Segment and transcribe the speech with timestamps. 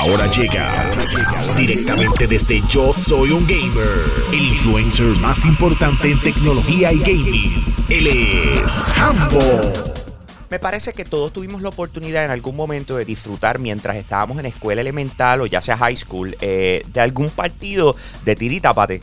[0.00, 0.90] Ahora llega
[1.58, 7.64] directamente desde Yo Soy un Gamer, el influencer más importante en tecnología y gaming.
[7.90, 9.60] Él es Hambo.
[10.48, 14.46] Me parece que todos tuvimos la oportunidad en algún momento de disfrutar mientras estábamos en
[14.46, 17.94] escuela elemental o ya sea high school eh, de algún partido
[18.24, 19.02] de tiritápate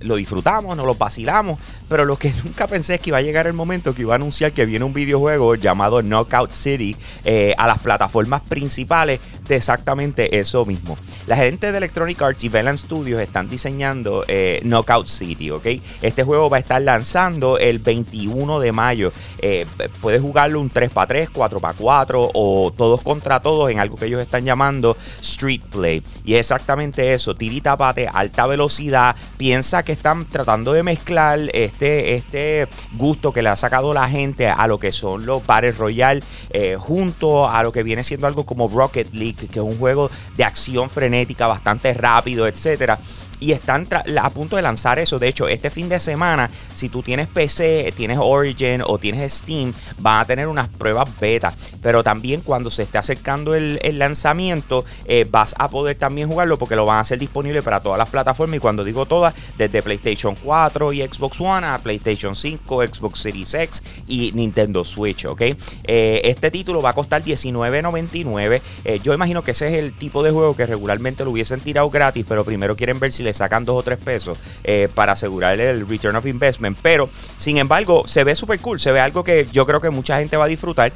[0.00, 1.58] lo disfrutamos, nos lo vacilamos,
[1.88, 4.16] pero lo que nunca pensé es que iba a llegar el momento que iba a
[4.16, 10.38] anunciar que viene un videojuego llamado Knockout City eh, a las plataformas principales de exactamente
[10.38, 10.96] eso mismo.
[11.26, 15.66] La gente de Electronic Arts y Velan Studios están diseñando eh, Knockout City, ¿ok?
[16.02, 19.12] Este juego va a estar lanzando el 21 de mayo.
[19.40, 19.66] Eh,
[20.00, 24.96] puedes jugarlo un 3x3, 4x4 o todos contra todos en algo que ellos están llamando
[25.20, 26.02] Street Play.
[26.24, 29.16] Y es exactamente eso, tirita pate, alta velocidad.
[29.36, 34.66] Piensa están tratando de mezclar este, este gusto que le ha sacado la gente a
[34.66, 38.68] lo que son los Battle Royale eh, junto a lo que viene siendo algo como
[38.68, 42.98] Rocket League, que es un juego de acción frenética bastante rápido, etcétera
[43.40, 43.86] y están
[44.20, 45.18] a punto de lanzar eso.
[45.18, 49.72] De hecho, este fin de semana, si tú tienes PC, tienes Origin o tienes Steam,
[49.98, 51.52] van a tener unas pruebas beta.
[51.82, 56.76] Pero también cuando se esté acercando el, lanzamiento, eh, vas a poder también jugarlo porque
[56.76, 58.56] lo van a hacer disponible para todas las plataformas.
[58.56, 63.54] Y cuando digo todas, desde PlayStation 4 y Xbox One a PlayStation 5, Xbox Series
[63.54, 65.42] X y Nintendo Switch, ¿ok?
[65.84, 68.60] Eh, este título va a costar $19.99.
[68.84, 71.90] Eh, yo imagino que ese es el tipo de juego que regularmente lo hubiesen tirado
[71.90, 75.70] gratis, pero primero quieren ver si le sacan dos o tres pesos eh, para asegurarle
[75.70, 76.78] el return of investment.
[76.82, 78.80] Pero, sin embargo, se ve súper cool.
[78.80, 80.92] Se ve algo que yo creo que mucha gente va a disfrutar.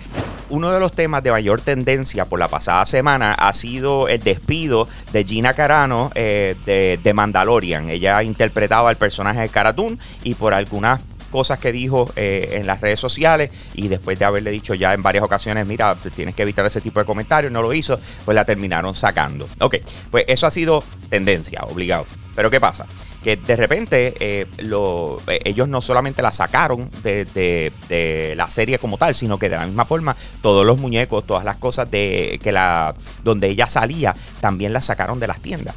[0.52, 4.86] Uno de los temas de mayor tendencia por la pasada semana ha sido el despido
[5.10, 7.88] de Gina Carano eh, de, de, Mandalorian.
[7.88, 12.82] Ella interpretaba el personaje de Karatun y por algunas cosas que dijo eh, en las
[12.82, 16.66] redes sociales y después de haberle dicho ya en varias ocasiones, mira, tienes que evitar
[16.66, 19.48] ese tipo de comentarios, no lo hizo, pues la terminaron sacando.
[19.58, 19.76] Ok,
[20.10, 22.04] pues eso ha sido tendencia, obligado.
[22.34, 22.86] Pero ¿qué pasa?
[23.22, 29.14] Que de repente eh, eh, ellos no solamente la sacaron de, la serie como tal,
[29.14, 32.94] sino que de la misma forma todos los muñecos, todas las cosas de que la
[33.22, 35.74] donde ella salía, también la sacaron de las tiendas.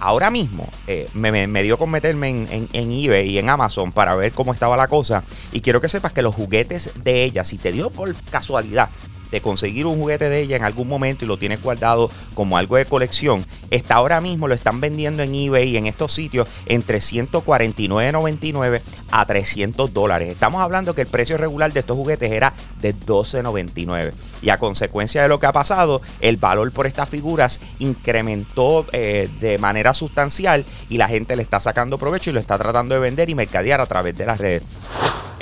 [0.00, 4.32] ahora mismo eh, me, dio con meterme en, en, eBay y en Amazon para ver
[4.32, 5.22] cómo estaba la cosa.
[5.52, 8.88] Y quiero que sepas que los juguetes de ella, si te dio por casualidad
[9.32, 12.76] de conseguir un juguete de ella en algún momento y lo tienes guardado como algo
[12.76, 16.98] de colección, está ahora mismo, lo están vendiendo en eBay y en estos sitios entre
[16.98, 20.28] 149.99 a 300 dólares.
[20.28, 24.12] Estamos hablando que el precio regular de estos juguetes era de 12.99.
[24.42, 29.28] Y a consecuencia de lo que ha pasado, el valor por estas figuras incrementó eh,
[29.40, 33.00] de manera sustancial y la gente le está sacando provecho y lo está tratando de
[33.00, 34.62] vender y mercadear a través de las redes.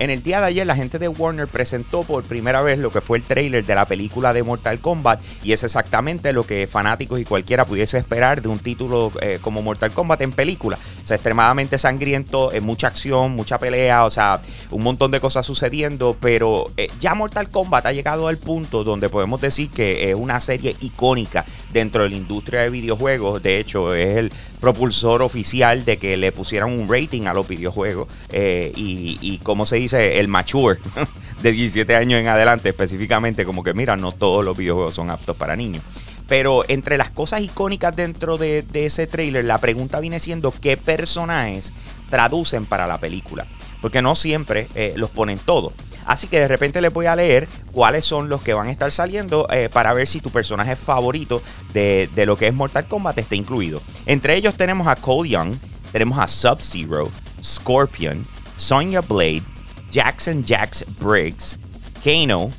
[0.00, 3.03] En el día de ayer la gente de Warner presentó por primera vez lo que
[3.03, 7.21] fue el trailer de la película de Mortal Kombat y es exactamente lo que fanáticos
[7.21, 10.78] y cualquiera pudiese esperar de un título eh, como Mortal Kombat en película.
[11.05, 14.41] Es extremadamente sangriento, eh, mucha acción, mucha pelea, o sea,
[14.71, 19.10] un montón de cosas sucediendo, pero eh, ya Mortal Kombat ha llegado al punto donde
[19.10, 21.44] podemos decir que es una serie icónica
[21.75, 23.43] dentro de la industria de videojuegos.
[23.43, 28.09] De hecho, es el propulsor oficial de que le pusieran un rating a los videojuegos
[28.33, 30.78] y, y como se dice el mature
[31.43, 35.37] de 17 años en adelante específicamente, como que mira, no todos los videojuegos son aptos
[35.37, 35.83] para niños.
[36.28, 41.73] Pero entre las cosas icónicas dentro de, ese trailer, la pregunta viene siendo qué personajes
[42.09, 43.47] traducen para la película.
[43.83, 45.73] Porque no siempre eh, los ponen todos.
[46.07, 48.93] Así que de repente les voy a leer cuáles son los que van a estar
[48.93, 53.19] saliendo eh, para ver si tu personaje favorito de, de, lo que es Mortal Kombat
[53.19, 53.83] está incluido.
[54.07, 55.55] Entre ellos tenemos a Cole Young,
[55.91, 57.11] tenemos a Sub-Zero,
[57.43, 58.25] Scorpion,
[58.57, 59.43] Sonya Blade,
[59.91, 61.59] Jackson Jax Briggs,
[62.03, 62.51] Kano,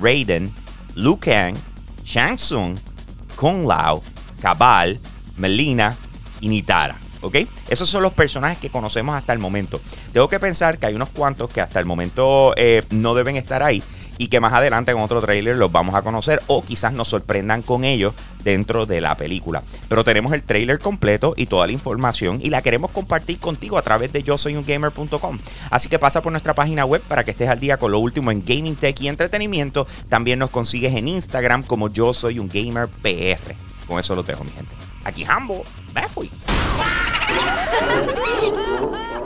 [0.00, 0.52] Raiden,
[0.94, 1.56] Liu Kang,
[2.04, 2.78] Shang Tsung,
[3.36, 4.02] Kung Lao,
[4.40, 4.98] Cabal,
[5.36, 5.96] Melina
[6.40, 6.96] y Nitara.
[7.22, 7.36] ¿Ok?
[7.68, 9.80] Esos son los personajes que conocemos hasta el momento.
[10.12, 13.62] Tengo que pensar que hay unos cuantos que hasta el momento eh, no deben estar
[13.62, 13.82] ahí
[14.18, 17.62] y que más adelante en otro trailer los vamos a conocer o quizás nos sorprendan
[17.62, 19.62] con ellos dentro de la película.
[19.88, 23.82] Pero tenemos el trailer completo y toda la información y la queremos compartir contigo a
[23.82, 25.38] través de yo soy un gamer.com.
[25.70, 28.30] Así que pasa por nuestra página web para que estés al día con lo último
[28.30, 29.86] en gaming tech y entretenimiento.
[30.08, 33.54] También nos consigues en Instagram como yo soy un gamer PR.
[33.86, 34.72] Con eso lo dejo, mi gente.
[35.04, 35.64] Aquí Hambo,
[35.94, 36.30] me fui.